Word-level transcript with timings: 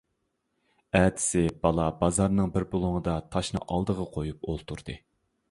ئەتىسى 0.99 1.43
بالا 1.65 1.85
بازارنىڭ 1.99 2.49
بىر 2.57 2.67
بۇلۇڭىدا 2.73 3.15
تاشنى 3.37 3.63
ئالدىغا 3.69 4.09
قۇيۇپ 4.19 4.49
ئولتۇردى. 4.51 4.99